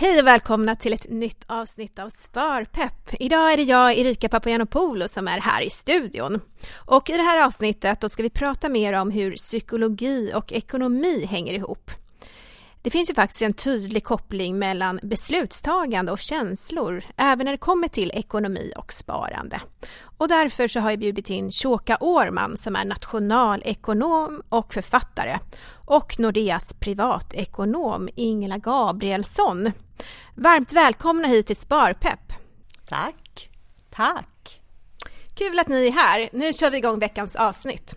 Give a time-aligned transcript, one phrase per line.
[0.00, 3.14] Hej och välkomna till ett nytt avsnitt av Sparpepp.
[3.20, 6.40] Idag är det jag, Erika Papagiannopoulou, som är här i studion.
[6.74, 11.26] Och i det här avsnittet då ska vi prata mer om hur psykologi och ekonomi
[11.30, 11.90] hänger ihop.
[12.88, 17.88] Det finns ju faktiskt en tydlig koppling mellan beslutstagande och känslor, även när det kommer
[17.88, 19.60] till ekonomi och sparande.
[20.00, 25.38] Och därför så har jag bjudit in Shoka Årman som är nationalekonom och författare
[25.86, 29.72] och Nordeas privatekonom Ingela Gabrielsson.
[30.34, 32.32] Varmt välkomna hit till Sparpepp!
[32.88, 33.50] Tack!
[33.90, 34.60] Tack!
[35.34, 36.28] Kul att ni är här.
[36.32, 37.94] Nu kör vi igång veckans avsnitt.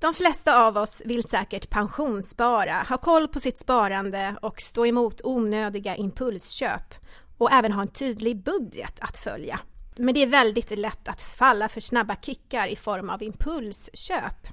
[0.00, 5.20] De flesta av oss vill säkert pensionsspara, ha koll på sitt sparande och stå emot
[5.24, 6.94] onödiga impulsköp
[7.38, 9.60] och även ha en tydlig budget att följa.
[9.96, 14.46] Men det är väldigt lätt att falla för snabba kickar i form av impulsköp.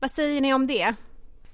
[0.00, 0.94] Vad säger ni om det?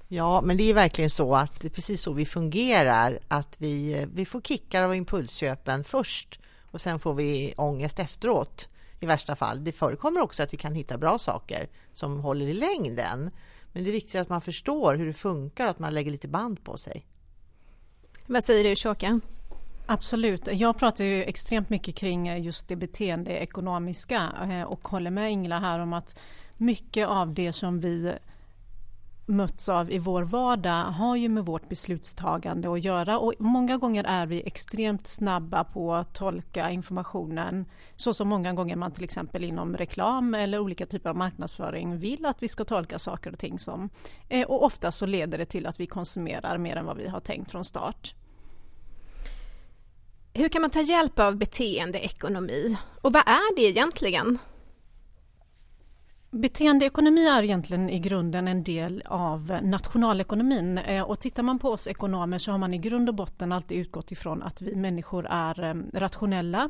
[0.07, 4.07] Ja, men det är verkligen så att det är precis så vi fungerar, att vi,
[4.13, 6.39] vi får kickar av impulsköpen först
[6.71, 9.63] och sen får vi ångest efteråt i värsta fall.
[9.63, 13.31] Det förekommer också att vi kan hitta bra saker som håller i längden.
[13.73, 16.27] Men det är viktigt att man förstår hur det funkar och att man lägger lite
[16.27, 17.05] band på sig.
[18.25, 19.19] Vad säger du Shoka?
[19.85, 20.47] Absolut.
[20.51, 25.79] Jag pratar ju extremt mycket kring just det beteendeekonomiska eh, och håller med Ingela här
[25.79, 26.19] om att
[26.57, 28.13] mycket av det som vi
[29.27, 34.03] möts av i vår vardag har ju med vårt beslutstagande att göra och många gånger
[34.03, 39.43] är vi extremt snabba på att tolka informationen så som många gånger man till exempel
[39.43, 43.59] inom reklam eller olika typer av marknadsföring vill att vi ska tolka saker och ting
[43.59, 43.89] som.
[44.29, 47.19] Eh, och ofta så leder det till att vi konsumerar mer än vad vi har
[47.19, 48.15] tänkt från start.
[50.33, 54.39] Hur kan man ta hjälp av beteendeekonomi och vad är det egentligen?
[56.31, 60.77] Beteendeekonomi är egentligen i grunden en del av nationalekonomin.
[60.77, 63.77] Eh, och tittar man på oss ekonomer så har man i grund och botten alltid
[63.77, 66.69] utgått ifrån att vi människor är eh, rationella,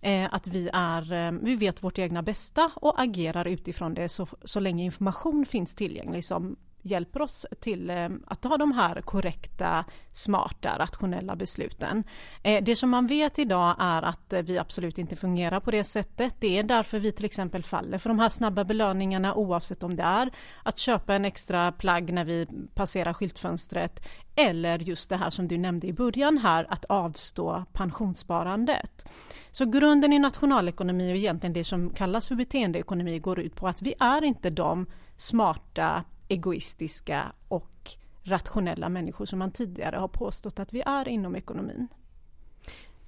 [0.00, 4.60] eh, att vi, är, vi vet vårt egna bästa och agerar utifrån det så, så
[4.60, 6.56] länge information finns tillgänglig som
[6.86, 12.04] hjälper oss till eh, att ta de här korrekta, smarta, rationella besluten.
[12.42, 15.84] Eh, det som man vet idag är att eh, vi absolut inte fungerar på det
[15.84, 16.34] sättet.
[16.40, 20.02] Det är därför vi till exempel faller för de här snabba belöningarna oavsett om det
[20.02, 20.30] är
[20.62, 24.00] att köpa en extra plagg när vi passerar skyltfönstret
[24.36, 29.06] eller just det här som du nämnde i början här, att avstå pensionssparandet.
[29.50, 33.82] Så grunden i nationalekonomi och egentligen det som kallas för beteendeekonomi går ut på att
[33.82, 34.86] vi är inte de
[35.16, 37.90] smarta egoistiska och
[38.22, 41.88] rationella människor som man tidigare har påstått att vi är inom ekonomin.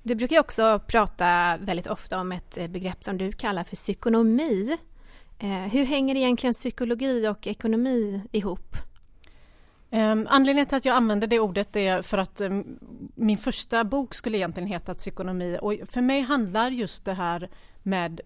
[0.03, 4.77] Du brukar också prata väldigt ofta om ett eh, begrepp som du kallar för psykonomi.
[5.39, 8.77] Eh, hur hänger egentligen psykologi och ekonomi ihop?
[9.91, 12.79] Um, anledningen till att jag använder det ordet är för att um,
[13.15, 17.50] min första bok skulle egentligen heta Psykonomi och för mig handlar just det här
[17.83, 18.21] med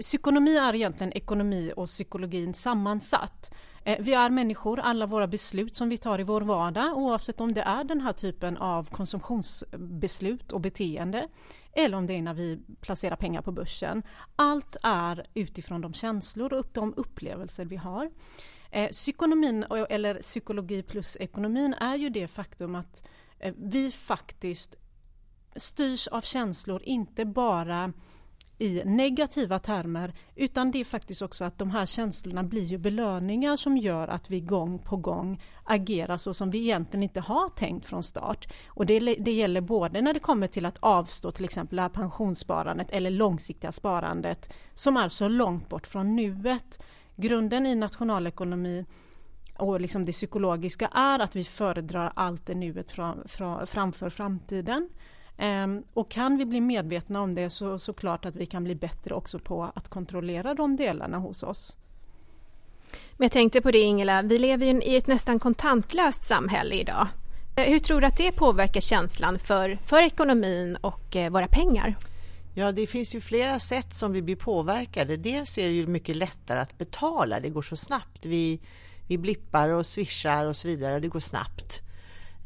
[0.00, 3.50] Psykonomi är egentligen ekonomi och psykologin sammansatt.
[3.86, 7.52] Eh, vi är människor, alla våra beslut som vi tar i vår vardag oavsett om
[7.52, 11.28] det är den här typen av konsumtionsbeslut och beteende
[11.72, 14.02] eller om det är när vi placerar pengar på börsen.
[14.36, 18.10] Allt är utifrån de känslor och de upplevelser vi har.
[18.70, 23.06] Eh, psykonomin, eller psykologi plus ekonomin, är ju det faktum att
[23.38, 24.76] eh, vi faktiskt
[25.56, 27.92] styrs av känslor, inte bara
[28.58, 33.56] i negativa termer utan det är faktiskt också att de här känslorna blir ju belöningar
[33.56, 37.86] som gör att vi gång på gång agerar så som vi egentligen inte har tänkt
[37.86, 38.52] från start.
[38.66, 41.88] Och det, det gäller både när det kommer till att avstå till exempel det här
[41.88, 46.82] pensionssparandet eller långsiktiga sparandet som är så långt bort från nuet.
[47.16, 48.84] Grunden i nationalekonomi
[49.58, 52.92] och liksom det psykologiska är att vi föredrar allt det nuet
[53.66, 54.88] framför framtiden.
[55.38, 59.14] Ehm, och kan vi bli medvetna om det så såklart att vi kan bli bättre
[59.14, 61.76] också på att kontrollera de delarna hos oss.
[63.16, 67.08] Men jag tänkte på det Ingela, vi lever ju i ett nästan kontantlöst samhälle idag.
[67.56, 71.96] Eh, hur tror du att det påverkar känslan för, för ekonomin och eh, våra pengar?
[72.54, 75.16] Ja, det finns ju flera sätt som vi blir påverkade.
[75.16, 78.26] Dels är det ju mycket lättare att betala, det går så snabbt.
[78.26, 78.60] Vi,
[79.08, 81.82] vi blippar och swishar och så vidare, det går snabbt.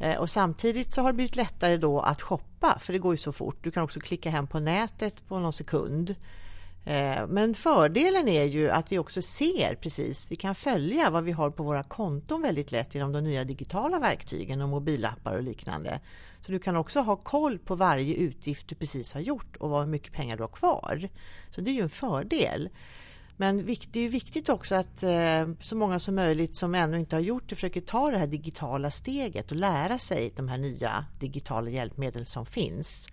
[0.01, 3.19] Eh, och samtidigt så har det blivit lättare då att shoppa, för det går ju
[3.19, 3.57] så fort.
[3.63, 6.15] Du kan också klicka hem på nätet på någon sekund.
[6.85, 11.33] Eh, men fördelen är ju att vi också ser precis, vi kan följa vad vi
[11.33, 16.01] har på våra konton väldigt lätt genom de nya digitala verktygen och mobilappar och liknande.
[16.41, 19.87] Så du kan också ha koll på varje utgift du precis har gjort och hur
[19.87, 21.09] mycket pengar du har kvar.
[21.51, 22.69] Så det är ju en fördel.
[23.41, 27.21] Men det är viktigt också att eh, så många som möjligt som ännu inte har
[27.21, 31.71] gjort det försöker ta det här digitala steget och lära sig de här nya digitala
[31.71, 33.09] hjälpmedel som finns.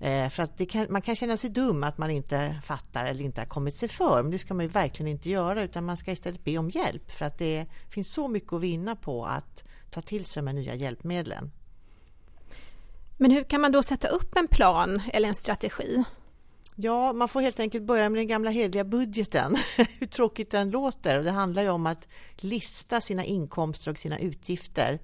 [0.00, 3.40] Eh, för att kan, man kan känna sig dum att man inte fattar eller inte
[3.40, 4.22] har kommit sig för.
[4.22, 7.10] Men det ska man ju verkligen inte göra utan man ska istället be om hjälp.
[7.10, 10.54] För att det finns så mycket att vinna på att ta till sig de här
[10.54, 11.50] nya hjälpmedlen.
[13.16, 16.04] Men hur kan man då sätta upp en plan eller en strategi?
[16.78, 19.56] Ja, man får helt enkelt börja med den gamla hederliga budgeten,
[19.98, 21.22] hur tråkigt den låter.
[21.22, 24.98] Det handlar ju om att lista sina inkomster och sina utgifter,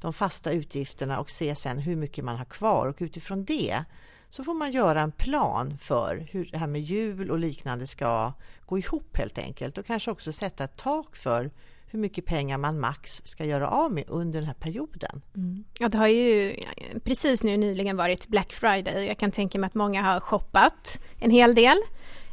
[0.00, 2.86] de fasta utgifterna och se sen hur mycket man har kvar.
[2.86, 3.84] Och utifrån det
[4.28, 8.32] så får man göra en plan för hur det här med jul och liknande ska
[8.66, 9.78] gå ihop helt enkelt.
[9.78, 11.50] Och kanske också sätta ett tak för
[11.90, 15.22] hur mycket pengar man max ska göra av med under den här perioden.
[15.36, 15.64] Mm.
[15.78, 16.56] Ja, det har ju
[17.04, 19.06] precis nu nyligen varit Black Friday.
[19.06, 21.78] Jag kan tänka mig att många har shoppat en hel del.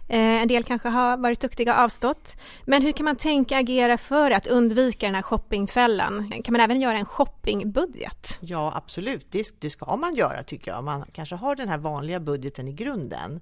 [0.07, 2.38] Eh, en del kanske har varit duktiga och avstått.
[2.65, 6.31] Men hur kan man tänka agera för att undvika den här shoppingfällan?
[6.44, 8.38] Kan man även göra en shoppingbudget?
[8.41, 9.27] Ja, absolut.
[9.31, 10.83] Det, det ska man göra tycker jag.
[10.83, 13.39] Man kanske har den här vanliga budgeten i grunden.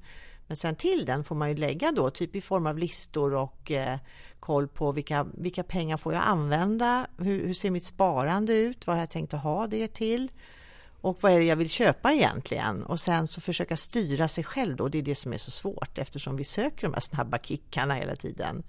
[0.51, 3.71] Men sen till den får man ju lägga då, typ i form av listor och
[3.71, 4.00] eh,
[4.39, 7.07] koll på vilka, vilka pengar får jag använda?
[7.18, 8.88] Hur, hur, ser mitt sparande ut?
[8.88, 10.31] Vad har jag tänkt att ha det till?
[11.01, 12.83] Och vad är det jag vill köpa egentligen?
[12.83, 14.88] Och sen så försöka styra sig själv då.
[14.88, 18.15] Det är det som är så svårt eftersom vi söker de här snabba kickarna hela
[18.15, 18.63] tiden.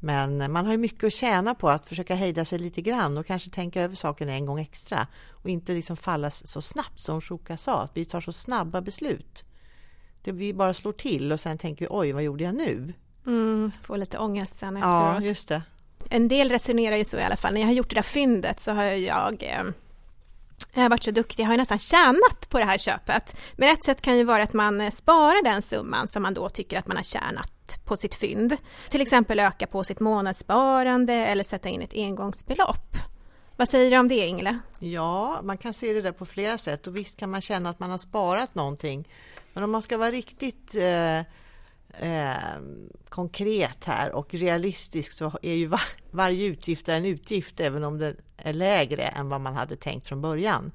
[0.00, 3.26] Men man har ju mycket att tjäna på att försöka hejda sig lite grann och
[3.26, 7.56] kanske tänka över saken en gång extra och inte liksom falla så snabbt som Shoka
[7.56, 9.44] sa, att vi tar så snabba beslut.
[10.26, 12.94] Det vi bara slår till och sen tänker vi oj, vad gjorde jag nu?
[13.26, 14.94] Mm, får lite ångest sen efteråt.
[14.94, 15.62] Ja, just det.
[16.10, 17.54] En del resonerar ju så i alla fall.
[17.54, 19.62] När jag har gjort det där fyndet så har jag eh,
[20.74, 23.36] jag har varit så duktig, jag har nästan tjänat på det här köpet.
[23.56, 26.48] Men ett sätt kan ju vara att man eh, sparar den summan som man då
[26.48, 28.56] tycker att man har tjänat på sitt fynd.
[28.88, 32.96] Till exempel öka på sitt månadssparande eller sätta in ett engångsbelopp.
[33.56, 34.58] Vad säger du om det Ingela?
[34.78, 37.80] Ja, man kan se det där på flera sätt och visst kan man känna att
[37.80, 39.08] man har sparat någonting.
[39.56, 41.18] Men om man ska vara riktigt eh,
[41.98, 42.58] eh,
[43.08, 45.80] konkret här och realistisk så är ju var,
[46.10, 50.20] varje utgift en utgift även om den är lägre än vad man hade tänkt från
[50.20, 50.72] början.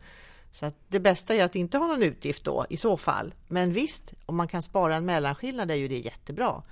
[0.52, 3.34] Så att det bästa är att inte ha någon utgift då i så fall.
[3.48, 6.64] Men visst, om man kan spara en mellanskillnad är ju det jättebra.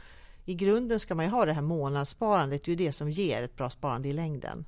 [0.45, 3.43] I grunden ska man ju ha det här månadssparandet, det är ju det som ger
[3.43, 4.65] ett bra sparande i längden.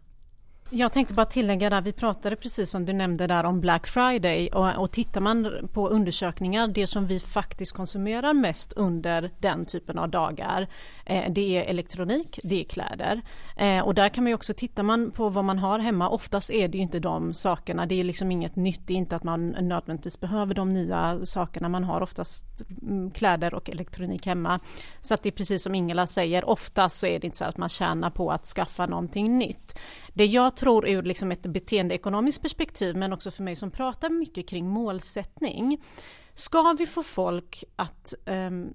[0.74, 4.50] Jag tänkte bara tillägga där, vi pratade precis som du nämnde där om Black Friday
[4.50, 9.98] och, och tittar man på undersökningar, det som vi faktiskt konsumerar mest under den typen
[9.98, 10.68] av dagar,
[11.06, 13.22] eh, det är elektronik, det är kläder.
[13.58, 16.52] Eh, och där kan man ju också, tittar man på vad man har hemma, oftast
[16.52, 19.24] är det ju inte de sakerna, det är liksom inget nytt, det är inte att
[19.24, 22.46] man nödvändigtvis behöver de nya sakerna, man har oftast
[22.82, 24.60] mm, kläder och elektronik hemma.
[25.02, 27.58] Så att det är precis som Ingela säger, oftast så är det inte så att
[27.58, 29.78] man tjänar på att skaffa någonting nytt.
[30.14, 34.48] Det jag tror ur liksom ett beteendeekonomiskt perspektiv, men också för mig som pratar mycket
[34.48, 35.84] kring målsättning.
[36.34, 38.14] Ska vi få folk att...
[38.26, 38.74] Um,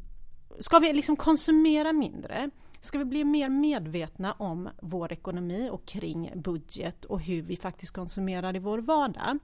[0.58, 2.50] ska vi liksom konsumera mindre?
[2.80, 7.92] Ska vi bli mer medvetna om vår ekonomi och kring budget och hur vi faktiskt
[7.92, 9.38] konsumerar i vår vardag?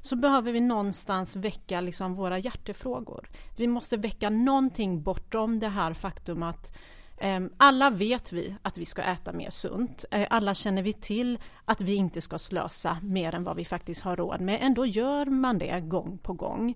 [0.00, 3.30] så behöver vi någonstans väcka liksom våra hjärtefrågor.
[3.56, 6.72] Vi måste väcka någonting bortom det här faktum att
[7.20, 10.04] Ehm, alla vet vi att vi ska äta mer sunt.
[10.10, 14.00] Eh, alla känner vi till att vi inte ska slösa mer än vad vi faktiskt
[14.00, 14.58] har råd med.
[14.62, 16.74] Ändå gör man det gång på gång.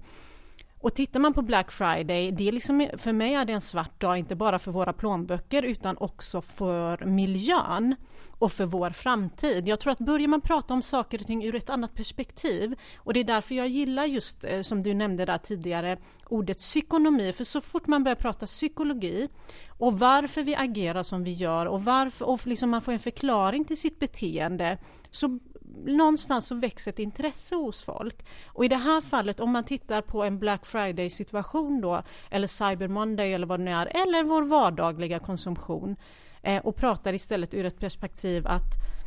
[0.83, 4.01] Och tittar man på Black Friday, det är liksom, för mig är det en svart
[4.01, 7.97] dag, inte bara för våra plånböcker utan också för miljön
[8.39, 9.69] och för vår framtid.
[9.69, 13.15] Jag tror att börjar man prata om saker och ting ur ett annat perspektiv och
[13.15, 15.99] det är därför jag gillar just, eh, som du nämnde där tidigare,
[16.29, 19.29] ordet psykonomi, för så fort man börjar prata psykologi
[19.79, 23.65] och varför vi agerar som vi gör och varför, och liksom man får en förklaring
[23.65, 24.79] till sitt beteende,
[25.11, 25.39] så
[25.85, 28.27] någonstans så växer ett intresse hos folk.
[28.47, 32.49] Och i det här fallet, om man tittar på en Black Friday situation då, eller
[32.49, 35.97] Cyber Monday eller vad det nu är, eller vår vardagliga konsumtion,
[36.43, 39.02] eh, och pratar istället ur ett perspektiv att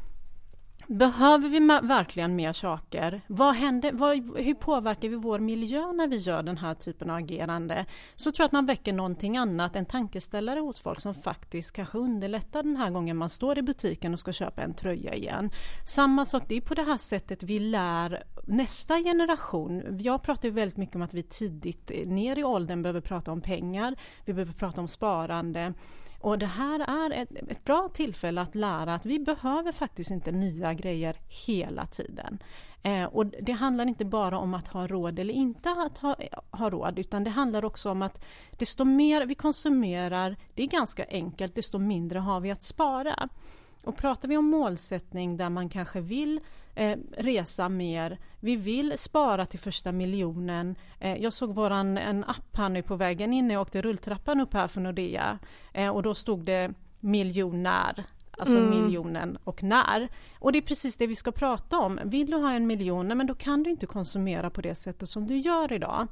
[0.87, 3.21] Behöver vi verkligen mer saker?
[3.27, 7.17] Vad händer, vad, hur påverkar vi vår miljö när vi gör den här typen av
[7.17, 7.85] agerande?
[8.15, 11.97] Så tror jag att man väcker någonting annat, en tankeställare hos folk som faktiskt kanske
[11.97, 15.51] underlättar den här gången man står i butiken och ska köpa en tröja igen.
[15.85, 19.97] Samma sak, det är på det här sättet vi lär nästa generation.
[19.99, 23.31] Jag pratar ju väldigt mycket om att vi tidigt eh, ner i åldern behöver prata
[23.31, 25.73] om pengar, vi behöver prata om sparande.
[26.25, 30.31] Och det här är ett, ett, bra tillfälle att lära att vi behöver faktiskt inte
[30.31, 31.15] nya grejer
[31.47, 32.39] hela tiden.
[32.83, 36.15] Eh, och det handlar inte bara om att ha råd eller inte att ha,
[36.51, 38.23] ha råd, utan det handlar också om att
[38.57, 43.29] desto mer vi konsumerar, det är ganska enkelt, desto mindre har vi att spara.
[43.85, 46.39] Och pratar vi om målsättning där man kanske vill
[46.75, 50.75] eh, resa mer, vi vill spara till första miljonen.
[50.99, 53.47] Eh, jag såg våran en app här nu på vägen in.
[53.47, 55.39] När jag åkte rulltrappan upp här för Nordea.
[55.73, 58.05] Eh, och då stod det miljonär
[58.37, 58.69] alltså mm.
[58.69, 60.09] miljonen och när.
[60.39, 61.99] Och det är precis det vi ska prata om.
[62.03, 65.27] Vill du ha en miljon, men då kan du inte konsumera på det sättet som
[65.27, 66.07] du gör idag.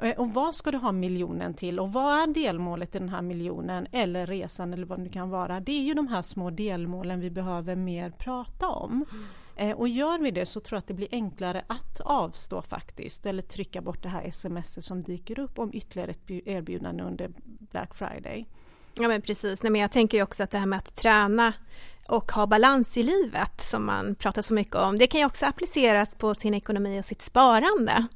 [0.00, 3.22] Eh, och vad ska du ha miljonen till och vad är delmålet i den här
[3.22, 5.60] miljonen eller resan eller vad det kan vara.
[5.60, 9.04] Det är ju de här små delmålen vi behöver mer prata om.
[9.10, 9.24] Mm.
[9.76, 13.42] Och gör vi det så tror jag att det blir enklare att avstå faktiskt eller
[13.42, 18.48] trycka bort det här sms som dyker upp om ytterligare ett erbjudande under Black Friday.
[19.00, 21.52] Ja men precis, Nej, men jag tänker ju också att det här med att träna
[22.08, 25.46] och ha balans i livet som man pratar så mycket om, det kan ju också
[25.46, 28.06] appliceras på sin ekonomi och sitt sparande.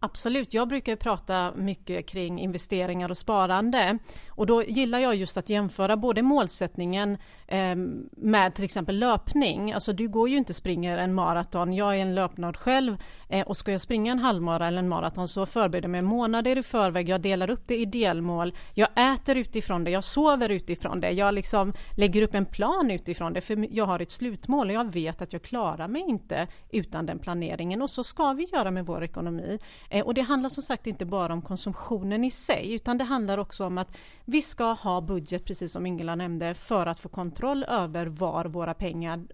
[0.00, 3.98] Absolut, jag brukar prata mycket kring investeringar och sparande
[4.36, 7.76] och då gillar jag just att jämföra både målsättningen eh,
[8.10, 9.72] med till exempel löpning.
[9.72, 12.96] Alltså du går ju inte och springer en maraton, jag är en löpnörd själv
[13.28, 16.58] eh, och ska jag springa en halvmara eller en maraton så förbereder jag mig månader
[16.58, 21.00] i förväg, jag delar upp det i delmål, jag äter utifrån det, jag sover utifrån
[21.00, 24.74] det, jag liksom lägger upp en plan utifrån det för jag har ett slutmål och
[24.74, 27.82] jag vet att jag klarar mig inte utan den planeringen.
[27.82, 29.58] Och så ska vi göra med vår ekonomi.
[29.90, 33.38] Eh, och det handlar som sagt inte bara om konsumtionen i sig utan det handlar
[33.38, 33.96] också om att
[34.28, 38.74] vi ska ha budget, precis som Ingela nämnde, för att få kontroll över var våra
[38.74, 39.26] pengar,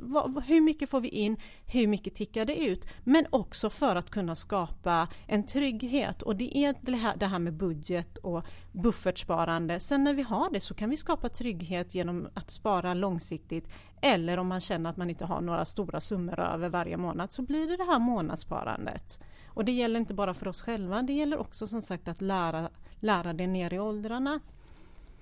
[0.47, 4.35] hur mycket får vi in, hur mycket tickar det ut, men också för att kunna
[4.35, 9.81] skapa en trygghet och det är det här, det här med budget och buffertsparande.
[9.81, 13.69] Sen när vi har det så kan vi skapa trygghet genom att spara långsiktigt
[14.03, 17.43] eller om man känner att man inte har några stora summor över varje månad så
[17.43, 19.21] blir det det här månadssparandet.
[19.47, 22.69] Och det gäller inte bara för oss själva, det gäller också som sagt att lära,
[23.01, 24.41] lära det ner i åldrarna.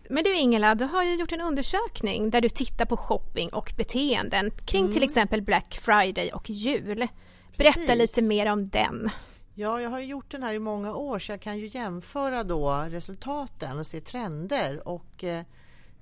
[0.08, 3.72] Men du Ingela, du har ju gjort en undersökning där du tittar på shopping och
[3.76, 4.92] beteenden kring mm.
[4.92, 7.08] till exempel Black Friday och jul.
[7.56, 7.98] Berätta Precis.
[7.98, 9.10] lite mer om den.
[9.54, 12.86] Ja, jag har gjort den här i många år så jag kan ju jämföra då
[12.88, 14.88] resultaten och se trender.
[14.88, 15.44] Och eh,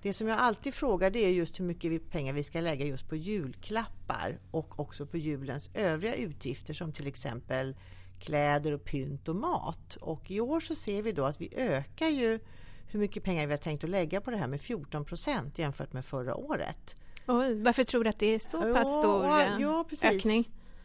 [0.03, 3.09] det som jag alltid frågar det är just hur mycket pengar vi ska lägga just
[3.09, 7.77] på julklappar och också på julens övriga utgifter som till exempel
[8.21, 9.97] kläder och pynt och mat.
[10.01, 12.41] Och i år så ser vi då att vi ökar ju
[12.89, 15.93] hur mycket pengar vi har tänkt att lägga på det här med 14 procent jämfört
[15.93, 16.97] med förra året.
[17.27, 20.05] Oj, varför tror du att det är så pass stor ja, ja, precis.
[20.05, 20.45] ökning?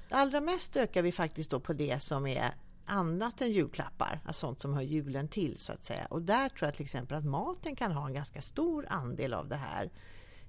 [0.09, 2.53] Allra mest ökar vi faktiskt då på det som är
[2.85, 6.05] annat än julklappar, alltså sånt som hör julen till så att säga.
[6.05, 9.47] Och där tror jag till exempel att maten kan ha en ganska stor andel av
[9.47, 9.91] det här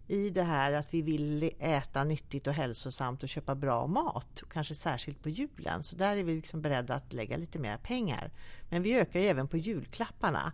[0.06, 4.74] i det här att vi vill äta nyttigt och hälsosamt och köpa bra mat, kanske
[4.74, 5.82] särskilt på julen.
[5.82, 8.30] Så där är vi liksom beredda att lägga lite mer pengar.
[8.70, 10.52] Men vi ökar ju även på julklapparna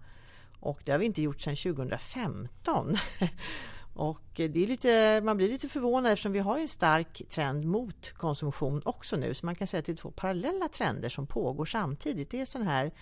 [0.61, 2.97] och det har vi inte gjort sedan 2015.
[3.95, 8.13] Och det är lite, man blir lite förvånad eftersom vi har en stark trend mot
[8.13, 9.35] konsumtion också nu.
[9.35, 12.31] Så man kan säga att det är två parallella trender som pågår samtidigt.
[12.31, 12.93] Det är sån här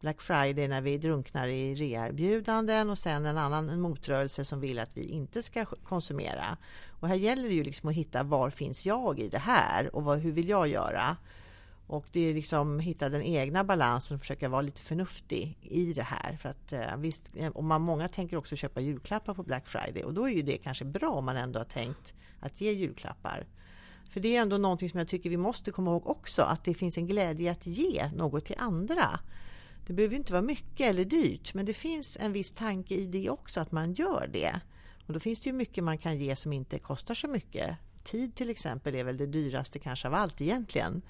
[0.00, 4.78] Black Friday när vi drunknar i reerbjudanden och sen en annan en motrörelse som vill
[4.78, 6.56] att vi inte ska konsumera.
[7.00, 10.04] Och här gäller det ju liksom att hitta var finns jag i det här och
[10.04, 11.16] vad, hur vill jag göra?
[11.88, 16.02] Och det är liksom hitta den egna balansen och försöka vara lite förnuftig i det
[16.02, 16.36] här.
[16.36, 20.04] För att eh, visst, eh, och man, många tänker också köpa julklappar på Black Friday
[20.04, 23.46] och då är ju det kanske bra om man ändå har tänkt att ge julklappar.
[24.10, 26.74] För det är ändå någonting som jag tycker vi måste komma ihåg också, att det
[26.74, 29.20] finns en glädje att ge något till andra.
[29.86, 33.30] Det behöver inte vara mycket eller dyrt, men det finns en viss tanke i det
[33.30, 34.60] också, att man gör det.
[35.06, 37.76] Och då finns det ju mycket man kan ge som inte kostar så mycket.
[38.04, 41.02] Tid till exempel är väl det dyraste kanske av allt egentligen.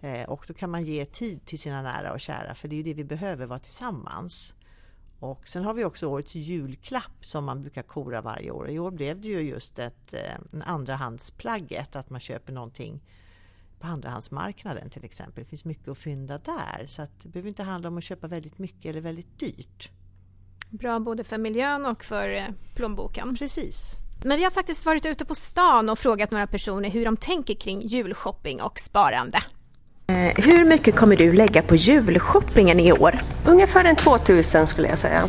[0.00, 2.76] Eh, och då kan man ge tid till sina nära och kära, för det är
[2.76, 4.54] ju det vi behöver vara tillsammans.
[5.20, 8.70] Och sen har vi också årets julklapp som man brukar kora varje år.
[8.70, 13.00] I år blev det ju just ett eh, en andrahandsplagget, att man köper någonting
[13.80, 15.44] på andrahandsmarknaden till exempel.
[15.44, 16.86] Det finns mycket att fynda där.
[16.88, 19.90] Så att det behöver inte handla om att köpa väldigt mycket eller väldigt dyrt.
[20.70, 23.36] Bra både för miljön och för eh, plånboken.
[23.36, 23.96] Precis.
[24.24, 27.54] Men vi har faktiskt varit ute på stan och frågat några personer hur de tänker
[27.54, 29.42] kring julshopping och sparande.
[30.06, 33.18] Eh, hur mycket kommer du lägga på julshoppingen i år?
[33.46, 35.28] Ungefär en 2000 skulle jag säga.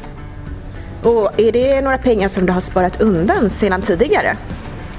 [1.03, 4.37] Och är det några pengar som du har sparat undan sedan tidigare?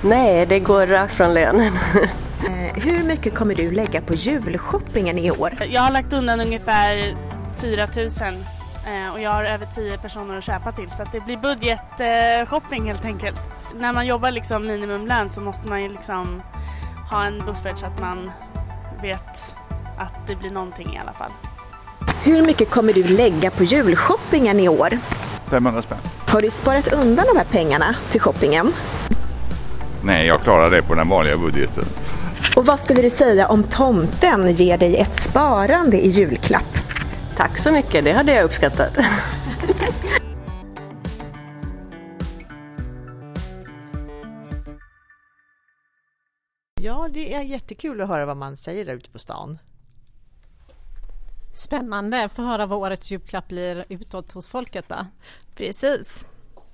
[0.03, 1.73] Nej, det går rakt från lönen.
[2.37, 5.55] Eh, hur mycket kommer du lägga på julshoppingen i år?
[5.69, 7.17] Jag har lagt undan ungefär
[7.57, 11.21] 4 000 eh, och jag har över 10 personer att köpa till så att det
[11.21, 13.41] blir budgetshopping helt enkelt.
[13.75, 16.43] När man jobbar liksom minimumlön så måste man ju liksom
[17.11, 18.31] ha en buffert så att man
[19.03, 19.57] vet
[19.99, 21.31] att det blir någonting i alla fall.
[22.25, 24.99] Hur mycket kommer du lägga på julshoppingen i år?
[25.47, 25.99] 500 spänn.
[26.27, 28.73] Har du sparat undan de här pengarna till shoppingen?
[30.03, 31.85] Nej, jag klarar det på den vanliga budgeten.
[32.57, 36.79] Och vad skulle du säga om tomten ger dig ett sparande i julklapp?
[37.37, 38.99] Tack så mycket, det hade jag uppskattat.
[46.81, 49.59] Ja, det är jättekul att höra vad man säger där ute på stan.
[51.57, 55.07] Spännande, få höra vad årets julklapp blir utåt hos folket då.
[55.55, 56.27] Precis.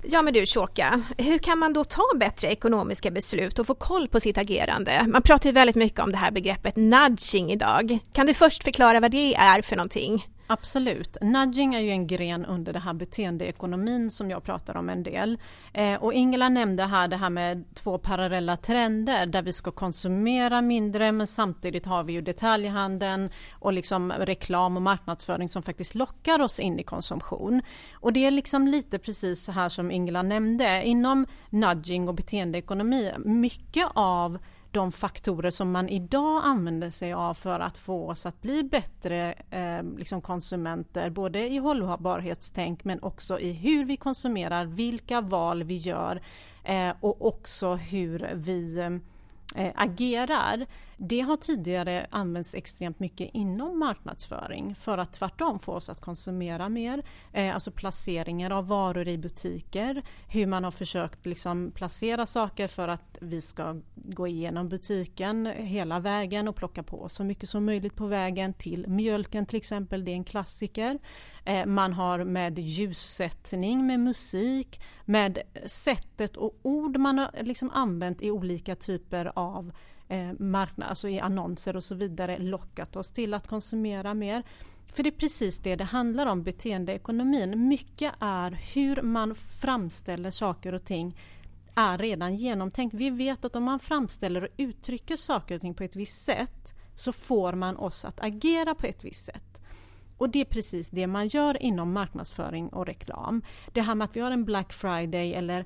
[0.04, 4.08] Ja men du Shoka, hur kan man då ta bättre ekonomiska beslut och få koll
[4.08, 5.06] på sitt agerande?
[5.08, 7.98] Man pratar ju väldigt mycket om det här begreppet nudging idag.
[8.12, 10.26] Kan du först förklara vad det är för någonting?
[10.52, 11.16] Absolut.
[11.20, 15.38] Nudging är ju en gren under det här beteendeekonomin som jag pratar om en del.
[15.72, 20.62] Eh, och Ingela nämnde här det här med två parallella trender där vi ska konsumera
[20.62, 26.40] mindre men samtidigt har vi ju detaljhandeln och liksom reklam och marknadsföring som faktiskt lockar
[26.40, 27.62] oss in i konsumtion.
[27.94, 30.82] Och det är liksom lite precis så här som Ingela nämnde.
[30.84, 34.38] Inom nudging och beteendeekonomi, mycket av
[34.72, 39.34] de faktorer som man idag använder sig av för att få oss att bli bättre
[39.50, 45.76] eh, liksom konsumenter, både i hållbarhetstänk men också i hur vi konsumerar, vilka val vi
[45.76, 46.20] gör
[46.64, 48.78] eh, och också hur vi
[49.54, 50.66] eh, agerar.
[50.96, 56.68] Det har tidigare använts extremt mycket inom marknadsföring för att tvärtom få oss att konsumera
[56.68, 57.02] mer.
[57.32, 62.88] Eh, alltså placeringar av varor i butiker, hur man har försökt liksom placera saker för
[62.88, 67.96] att vi ska gå igenom butiken hela vägen och plocka på så mycket som möjligt
[67.96, 70.98] på vägen till mjölken till exempel, det är en klassiker.
[71.44, 78.22] Eh, man har med ljussättning, med musik, med sättet och ord man har liksom använt
[78.22, 79.72] i olika typer av
[80.12, 84.42] eh, marknad, alltså i annonser och så vidare lockat oss till att konsumera mer.
[84.94, 87.68] För det är precis det det handlar om, beteendeekonomin.
[87.68, 91.18] Mycket är hur man framställer saker och ting
[91.74, 92.94] är redan genomtänkt.
[92.94, 96.74] Vi vet att om man framställer och uttrycker saker och ting på ett visst sätt
[96.96, 99.60] så får man oss att agera på ett visst sätt.
[100.18, 103.42] Och det är precis det man gör inom marknadsföring och reklam.
[103.72, 105.64] Det här med att vi har en Black Friday eller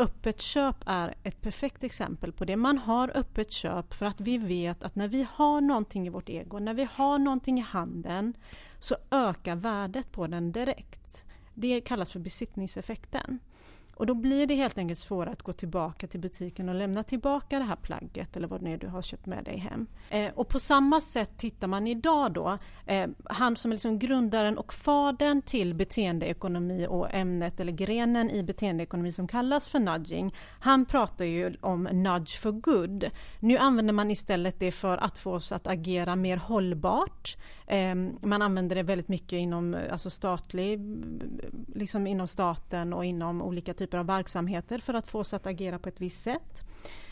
[0.00, 2.56] Öppet köp är ett perfekt exempel på det.
[2.56, 6.28] Man har öppet köp för att vi vet att när vi har någonting i vårt
[6.28, 8.34] ego, när vi har någonting i handen
[8.78, 11.24] så ökar värdet på den direkt.
[11.54, 13.38] Det kallas för besittningseffekten.
[13.98, 17.58] Och då blir det helt enkelt svårare att gå tillbaka till butiken och lämna tillbaka
[17.58, 19.86] det här plagget eller vad det är du har köpt med dig hem.
[20.10, 24.58] Eh, och på samma sätt tittar man idag då, eh, han som är liksom grundaren
[24.58, 30.84] och fadern till beteendeekonomi och ämnet eller grenen i beteendeekonomi som kallas för nudging, han
[30.84, 33.10] pratar ju om nudge for good.
[33.40, 37.36] Nu använder man istället det för att få oss att agera mer hållbart.
[37.66, 40.80] Eh, man använder det väldigt mycket inom alltså statlig,
[41.74, 45.46] liksom inom staten och inom olika typer typer av verksamheter för att få oss att
[45.46, 46.64] agera på ett visst sätt.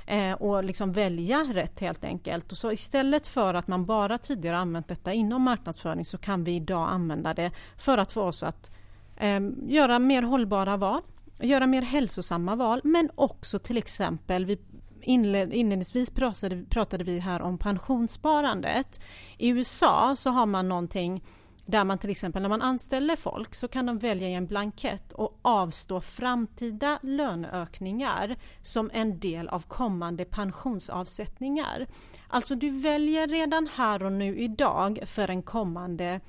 [0.07, 2.53] Eh, och liksom välja rätt helt enkelt.
[2.53, 6.57] Och så istället för att man bara tidigare använt detta inom marknadsföring så kan vi
[6.57, 8.71] idag använda det för att få oss att
[9.17, 11.03] eh, göra mer hållbara val,
[11.41, 14.59] göra mer hälsosamma val men också till exempel vi
[15.03, 19.01] inledningsvis pratade, pratade vi här om pensionssparandet.
[19.39, 21.23] I USA så har man någonting
[21.67, 25.13] där man till exempel när man anställer folk så kan de välja i en blankett
[25.13, 31.87] och avstå framtida löneökningar som en del av kommande pensionsavsättningar.
[32.29, 36.21] Alltså du väljer redan här och nu idag för en kommande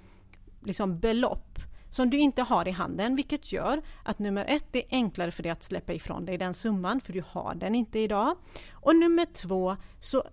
[0.64, 4.88] liksom, belopp som du inte har i handen vilket gör att nummer ett, det är
[4.92, 8.36] enklare för dig att släppa ifrån dig den summan för du har den inte idag.
[8.72, 10.24] Och nummer två så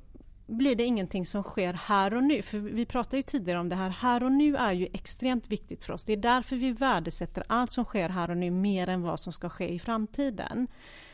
[0.47, 2.43] blir det ingenting som sker här och nu.
[2.43, 5.85] För vi pratade ju tidigare om det här, här och nu är ju extremt viktigt
[5.85, 6.05] för oss.
[6.05, 9.33] Det är därför vi värdesätter allt som sker här och nu mer än vad som
[9.33, 10.69] ska ske i framtiden.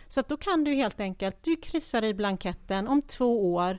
[0.09, 3.79] Så att då kan du helt enkelt, du kryssar i blanketten om två år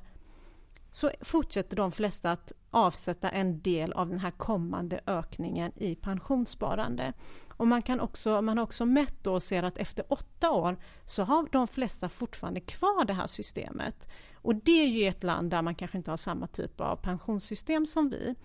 [0.92, 7.14] så fortsätter de flesta att avsätta en del av den här kommande ökningen i pensionssparande.
[7.50, 10.78] Och man, kan också, man har också mätt då och ser att efter åtta år
[11.06, 14.10] så har de flesta fortfarande kvar det här systemet.
[14.36, 17.86] Och det är ju ett land där man kanske inte har samma typ av pensionssystem
[17.86, 18.36] som vi.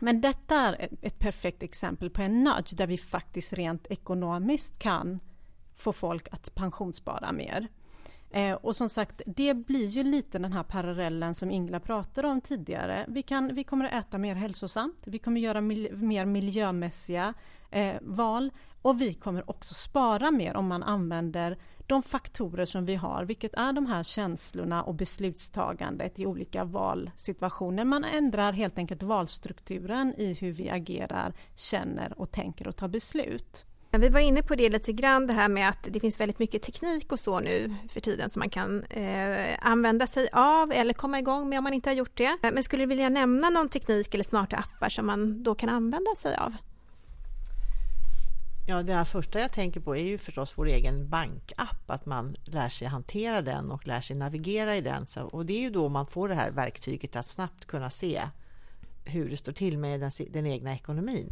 [0.00, 5.20] Men detta är ett perfekt exempel på en nudge där vi faktiskt rent ekonomiskt kan
[5.74, 7.68] få folk att pensionsspara mer.
[8.32, 12.40] Eh, och som sagt, det blir ju lite den här parallellen som Ingla pratade om
[12.40, 13.04] tidigare.
[13.08, 17.34] Vi, kan, vi kommer att äta mer hälsosamt, vi kommer göra mil mer miljömässiga
[17.70, 18.50] eh, val
[18.82, 23.54] och vi kommer också spara mer om man använder de faktorer som vi har, vilket
[23.54, 27.84] är de här känslorna och beslutstagandet i olika valsituationer.
[27.84, 33.66] Man ändrar helt enkelt valstrukturen i hur vi agerar, känner och tänker och tar beslut.
[33.98, 36.62] Vi var inne på det lite grann, det här med att det finns väldigt mycket
[36.62, 41.18] teknik och så nu för tiden som man kan eh, använda sig av eller komma
[41.18, 42.24] igång med om man inte har gjort det.
[42.24, 45.68] Eh, men skulle du vilja nämna någon teknik eller smarta appar som man då kan
[45.68, 46.54] använda sig av?
[48.68, 52.36] Ja, det här första jag tänker på är ju förstås vår egen bankapp, att man
[52.44, 55.06] lär sig hantera den och lär sig navigera i den.
[55.06, 58.22] Så, och det är ju då man får det här verktyget att snabbt kunna se
[59.04, 61.28] hur det står till med den, den, egna ekonomin.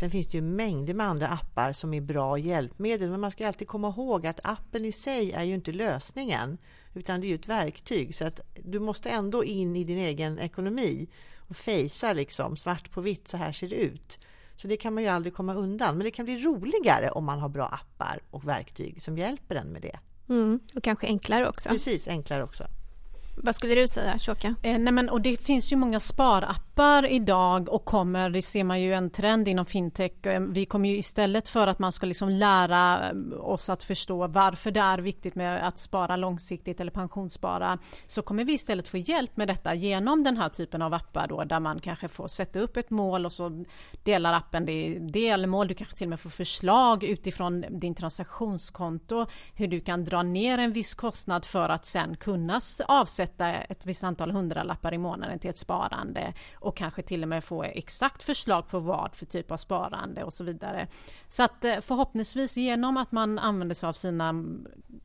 [0.00, 3.46] Sen finns det ju mängder med andra appar som är bra hjälpmedel, men man ska
[3.46, 6.58] alltid komma ihåg att appen i sig är ju inte lösningen,
[6.94, 8.14] utan det är ju ett verktyg.
[8.14, 11.08] Så att du måste ändå in i din egen ekonomi
[11.48, 14.18] och fejsa liksom svart på vitt, så här ser det ut.
[14.56, 15.96] Så det kan man ju aldrig komma undan.
[15.96, 19.66] Men det kan bli roligare om man har bra appar och verktyg som hjälper en
[19.66, 19.98] med det.
[20.28, 21.68] Mm, och kanske enklare också.
[21.68, 22.64] Precis, enklare också.
[23.36, 24.54] Vad skulle du säga, Shoka?
[24.62, 26.73] Eh, nej men, och det finns ju många sparappar
[27.08, 30.12] idag och kommer, det ser man ju en trend inom fintech.
[30.22, 34.26] Ehm, vi kommer ju istället för att man ska liksom lära ehm, oss att förstå
[34.26, 38.96] varför det är viktigt med att spara långsiktigt eller pensionsspara så kommer vi istället få
[38.96, 42.60] hjälp med detta genom den här typen av appar då där man kanske får sätta
[42.60, 43.64] upp ett mål och så
[44.02, 45.68] delar appen det delmål.
[45.68, 50.58] Du kanske till och med får förslag utifrån din transaktionskonto hur du kan dra ner
[50.58, 55.50] en viss kostnad för att sen kunna avsätta ett visst antal hundralappar i månaden till
[55.50, 56.34] ett sparande
[56.64, 60.32] och kanske till och med få exakt förslag på vad för typ av sparande och
[60.32, 60.86] så vidare.
[61.28, 64.44] Så att eh, förhoppningsvis genom att man använder sig av sina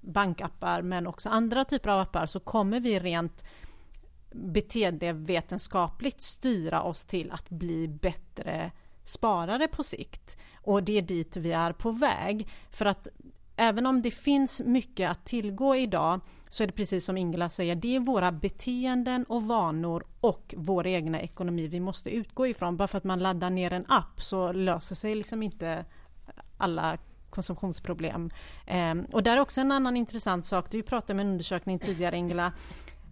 [0.02, 3.46] bankappar men också andra typer av appar så kommer vi rent
[4.32, 8.72] beteendevetenskapligt styra oss till att bli bättre
[9.04, 10.38] sparare på sikt.
[10.62, 12.50] Och det är dit vi är på väg.
[12.72, 13.08] För att
[13.56, 17.76] även om det finns mycket att tillgå idag så är det precis som Ingela säger,
[17.76, 22.78] det är våra beteenden och vanor och vår egna ekonomi vi måste utgå ifrån.
[22.78, 25.86] Bara för att man laddar ner en app så löser sig liksom inte
[26.58, 26.98] alla
[27.30, 28.30] konsumtionsproblem.
[28.68, 32.18] Ehm, och där är också en annan intressant sak, du pratade med en undersökning tidigare
[32.18, 32.54] Ingela,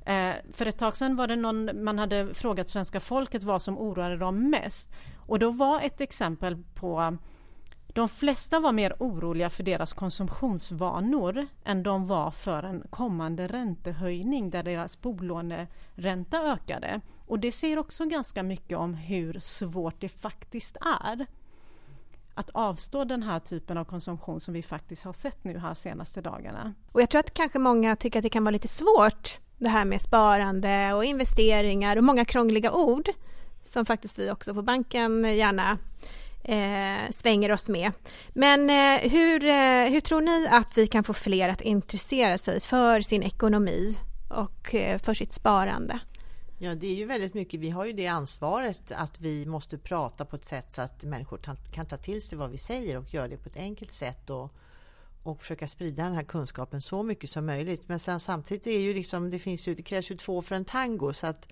[0.06, 3.78] ehm, för ett tag sedan var det någon, man hade frågat svenska folket vad som
[3.78, 4.92] oroade dem mest.
[5.28, 7.18] Och då var ett exempel på
[7.98, 14.50] de flesta var mer oroliga för deras konsumtionsvanor än de var för en kommande räntehöjning
[14.50, 17.02] där deras bolåneränta ökade.
[17.28, 21.26] Och det säger också ganska mycket om hur svårt det faktiskt är
[22.34, 26.22] att avstå den här typen av konsumtion som vi faktiskt har sett nu här senaste
[26.22, 26.74] dagarna.
[26.92, 29.86] Och jag tror att kanske många tycker att det kan vara lite svårt det här
[29.86, 33.10] med sparande och investeringar och många krångliga ord
[33.64, 35.78] som faktiskt vi också på banken gärna
[36.48, 37.92] eh, svänger oss med.
[38.30, 42.60] Men eh, hur, eh, hur tror ni att vi kan få fler att intressera sig
[42.60, 43.98] för sin ekonomi
[44.30, 46.00] och eh, för sitt sparande?
[46.60, 47.60] Ja, det är ju väldigt mycket.
[47.60, 51.40] Vi har ju det ansvaret att vi måste prata på ett sätt så att människor
[51.72, 54.54] kan ta till sig vad vi säger och göra det på ett enkelt sätt och,
[55.24, 57.88] och försöka sprida den här kunskapen så mycket som möjligt.
[57.88, 60.66] Men sen samtidigt är ju liksom, det finns ju, det krävs ju två för en
[60.66, 61.48] tango så att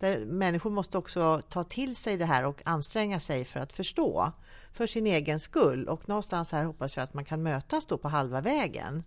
[0.00, 4.32] där människor måste också ta till sig det här och anstränga sig för att förstå
[4.72, 5.88] för sin egen skull.
[5.88, 9.02] Och någonstans här hoppas jag att man kan mötas då på halva vägen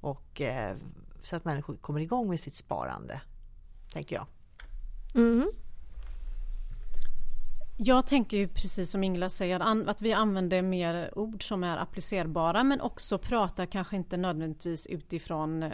[0.00, 0.76] och eh,
[1.22, 3.20] så att människor kommer igång med sitt sparande,
[3.92, 4.26] tänker jag.
[5.14, 5.50] Mm.
[7.78, 12.64] Jag tänker ju precis som Ingela säger att vi använder mer ord som är applicerbara
[12.64, 15.72] men också pratar kanske inte nödvändigtvis utifrån eh,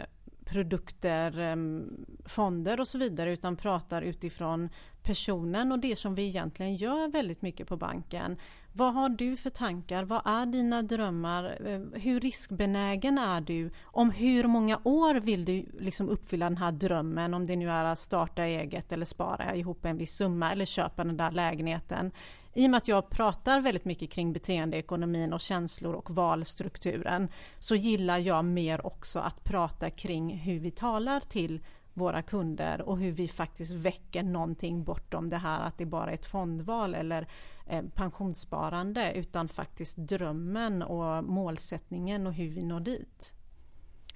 [0.53, 4.69] produkter, ehm, fonder och så vidare utan pratar utifrån
[5.03, 8.37] personen och det som vi egentligen gör väldigt mycket på banken.
[8.73, 10.03] Vad har du för tankar?
[10.03, 11.57] Vad är dina drömmar?
[11.65, 13.71] Ehm, hur riskbenägen är du?
[13.83, 17.33] Om hur många år vill du liksom uppfylla den här drömmen?
[17.33, 21.03] Om det nu är att starta eget eller spara ihop en viss summa eller köpa
[21.03, 22.11] den där lägenheten.
[22.55, 27.27] I och med att jag pratar väldigt mycket kring beteendeekonomin och känslor och valstrukturen
[27.59, 31.63] så gillar jag mer också att prata kring hur vi talar till
[31.93, 36.13] våra kunder och hur vi faktiskt väcker någonting bortom det här att det bara är
[36.13, 37.27] ett fondval eller
[37.67, 43.33] eh, pensionssparande utan faktiskt drömmen och målsättningen och hur vi når dit.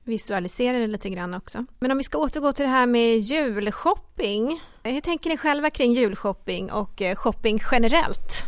[0.07, 1.65] Visualisera det lite grann också.
[1.79, 4.61] Men om vi ska återgå till det här med julshopping.
[4.83, 8.43] Hur tänker ni själva kring julshopping och eh, shopping generellt?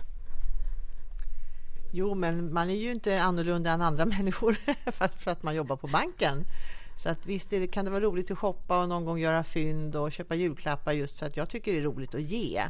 [1.93, 4.57] Jo, men man är ju inte annorlunda än andra människor
[5.17, 6.45] för att man jobbar på banken.
[6.97, 9.95] Så att visst det, kan det vara roligt att shoppa och någon gång göra fynd
[9.95, 12.63] och köpa julklappar just för att jag tycker det är roligt att ge.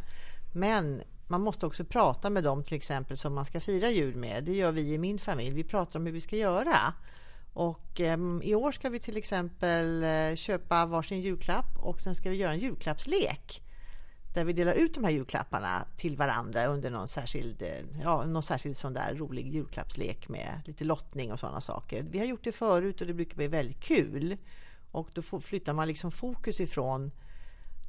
[0.53, 4.43] Men man måste också prata med dem till exempel som man ska fira jul med.
[4.43, 5.55] Det gör vi i min familj.
[5.55, 6.93] Vi pratar om hur vi ska göra.
[7.53, 12.29] Och eh, i år ska vi till exempel eh, köpa varsin julklapp och sen ska
[12.29, 13.61] vi göra en julklappslek
[14.33, 18.43] där vi delar ut de här julklapparna till varandra under någon särskild, eh, ja, någon
[18.43, 22.03] särskild sån där rolig julklappslek med lite lottning och sådana saker.
[22.03, 24.37] Vi har gjort det förut och det brukar bli väldigt kul.
[24.91, 27.11] Och då flyttar man liksom fokus ifrån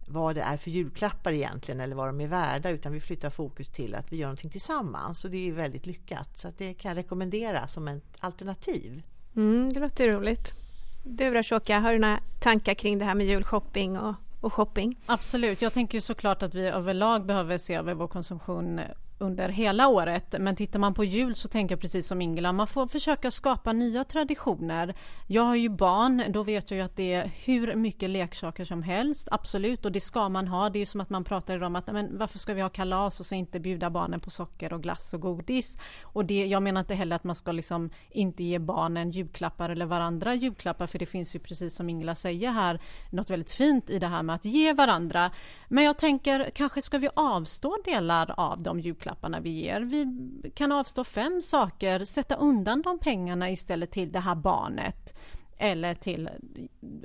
[0.08, 3.68] vad det är för julklappar egentligen eller vad de är värda utan vi flyttar fokus
[3.68, 6.38] till att vi gör någonting tillsammans och det är väldigt lyckat.
[6.38, 9.02] Så det kan jag rekommendera som ett alternativ.
[9.36, 10.54] Mm, det låter roligt.
[11.02, 14.96] Du Rashoka, har du några tankar kring det här med julshopping och, och shopping?
[15.06, 18.80] Absolut, jag tänker såklart att vi överlag behöver se över vår konsumtion
[19.20, 20.34] under hela året.
[20.38, 23.72] Men tittar man på jul så tänker jag precis som Ingela, man får försöka skapa
[23.72, 24.94] nya traditioner.
[25.26, 28.82] Jag har ju barn, då vet jag ju att det är hur mycket leksaker som
[28.82, 30.70] helst, absolut, och det ska man ha.
[30.70, 33.20] Det är ju som att man pratar om att men varför ska vi ha kalas
[33.20, 35.78] och så inte bjuda barnen på socker och glass och godis?
[36.02, 39.86] Och det, jag menar inte heller att man ska liksom inte ge barnen julklappar eller
[39.86, 42.80] varandra julklappar, för det finns ju precis som Ingela säger här,
[43.10, 45.30] något väldigt fint i det här med att ge varandra.
[45.68, 49.80] Men jag tänker, kanske ska vi avstå delar av de julklapparna julklapparna vi ger.
[49.80, 55.14] Vi kan avstå fem saker, sätta undan de pengarna istället till det här barnet
[55.58, 56.28] eller till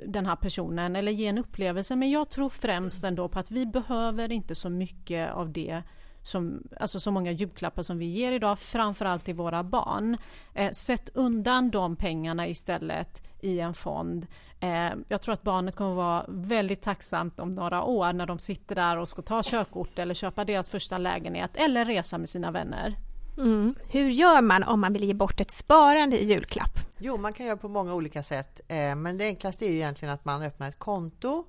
[0.06, 1.96] den här personen eller ge en upplevelse.
[1.96, 5.82] Men jag tror främst ändå på att vi behöver inte så mycket av det
[6.22, 10.16] som, alltså så många julklappar som vi ger idag, framförallt till våra barn.
[10.54, 14.26] Eh, sätt undan de pengarna istället i en fond.
[14.60, 18.74] Eh, jag tror att barnet kommer vara väldigt tacksamt om några år när de sitter
[18.74, 22.96] där och ska ta körkort eller köpa deras första lägenhet eller resa med sina vänner.
[23.38, 23.74] Mm.
[23.90, 26.78] Hur gör man om man vill ge bort ett sparande i julklapp?
[26.98, 30.14] Jo, man kan göra på många olika sätt, eh, men det enklaste är ju egentligen
[30.14, 31.44] att man öppnar ett konto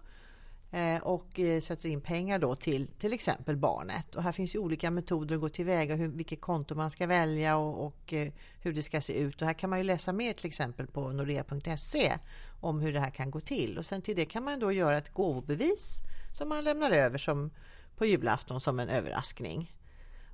[0.71, 4.15] Eh, och eh, sätter in pengar då till till exempel barnet.
[4.15, 7.57] Och här finns ju olika metoder att gå tillväga, hur, vilket konto man ska välja
[7.57, 9.41] och, och eh, hur det ska se ut.
[9.41, 12.17] Och här kan man ju läsa mer till exempel på nordea.se
[12.61, 13.77] om hur det här kan gå till.
[13.77, 16.01] Och sen till det kan man då göra ett gåvobevis
[16.37, 17.51] som man lämnar över som
[17.97, 19.73] på julafton som en överraskning.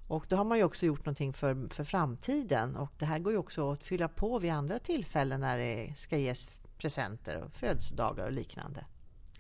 [0.08, 3.34] Och då har man ju också gjort någonting för, för framtiden och det här går
[3.34, 8.26] ju också att fylla på vid andra tillfällen när det ska ges presenter och födelsedagar
[8.26, 8.86] och liknande.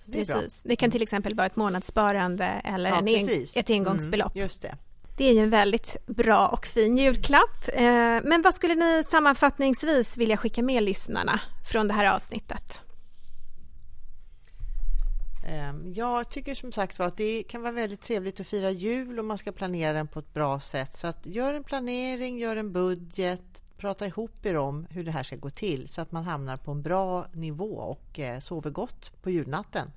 [0.05, 0.61] Det Precis.
[0.63, 4.35] Det kan till exempel vara ett månadssparande eller ja, en ett engångsbelopp.
[4.35, 4.75] Mm, just det.
[5.17, 7.67] Det är ju en väldigt bra och fin julklapp.
[7.73, 7.83] Eh,
[8.23, 11.39] men vad skulle ni sammanfattningsvis vilja skicka med lyssnarna
[11.71, 12.81] från det här avsnittet?
[15.45, 19.25] Ehm, jag tycker som sagt att det kan vara väldigt trevligt att fira jul och
[19.25, 20.97] man ska planera den på ett bra sätt.
[20.97, 25.35] Så gör en planering, gör en budget, prata ihop er om hur det här ska
[25.35, 29.29] gå till så att man hamnar på en bra nivå och eh, sover gott på
[29.29, 29.91] julnatten.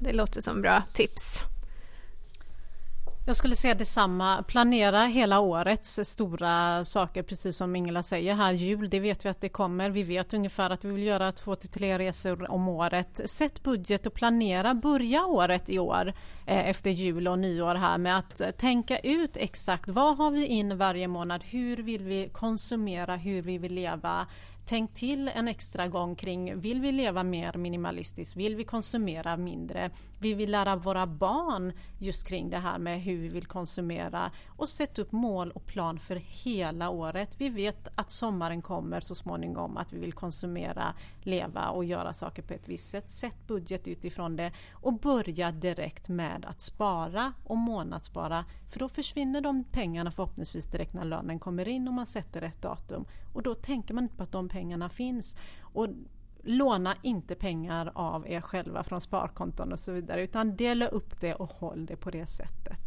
[0.00, 1.51] Det låter som bra tips.
[3.26, 4.42] Jag skulle säga detsamma.
[4.42, 8.52] Planera hela årets stora saker, precis som Ingela säger här.
[8.52, 9.90] Jul, det vet vi att det kommer.
[9.90, 13.20] Vi vet ungefär att vi vill göra två till tre resor om året.
[13.24, 14.74] Sätt budget och planera.
[14.74, 16.12] Börja året i år
[16.46, 20.46] eh, efter jul och nyår här med att eh, tänka ut exakt vad har vi
[20.46, 21.44] in varje månad?
[21.44, 23.16] Hur vill vi konsumera?
[23.16, 24.26] Hur vill vi leva?
[24.66, 28.36] Tänk till en extra gång kring, vill vi leva mer minimalistiskt?
[28.36, 29.90] Vill vi konsumera mindre?
[30.22, 34.30] Vi Vill lära våra barn just kring det här med hur vi vill konsumera?
[34.48, 37.34] Och sätta upp mål och plan för hela året.
[37.38, 42.42] Vi vet att sommaren kommer så småningom, att vi vill konsumera, leva och göra saker
[42.42, 43.10] på ett visst sätt.
[43.10, 48.44] Sätt budget utifrån det och börja direkt med att spara och månadsspara.
[48.70, 52.62] För då försvinner de pengarna förhoppningsvis direkt när lönen kommer in och man sätter rätt
[52.62, 53.04] datum.
[53.34, 55.36] Och då tänker man inte på att de pengarna finns.
[55.62, 55.88] Och
[56.44, 61.34] låna inte pengar av er själva från sparkonton och så vidare utan dela upp det
[61.34, 62.78] och håll det på det sättet.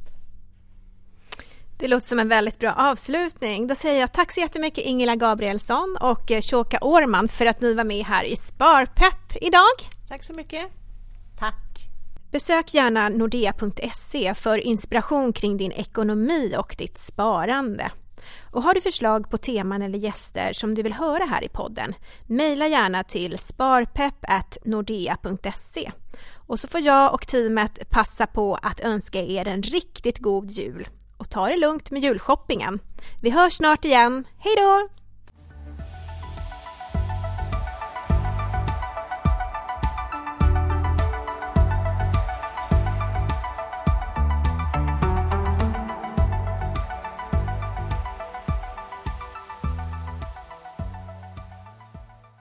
[1.78, 3.68] Det låter som en väldigt bra avslutning.
[3.68, 7.84] Då säger jag tack så jättemycket Ingela Gabrielsson och Shoka Årman för att ni var
[7.84, 9.76] med här i Sparpepp idag.
[10.08, 10.66] Tack så mycket.
[11.40, 11.90] Tack.
[12.32, 17.92] Besök gärna nordea.se för inspiration kring din ekonomi och ditt sparande.
[18.52, 21.96] Och har du förslag på teman eller gäster som du vill höra här i podden,
[22.28, 25.92] mejla gärna till sparpepp.nordea.se.
[26.48, 30.88] Och så får jag och teamet passa på att önska er en riktigt god jul.
[31.18, 32.80] Och ta det lugnt med julshoppingen.
[33.22, 34.28] Vi hörs snart igen.
[34.40, 34.90] Hej då!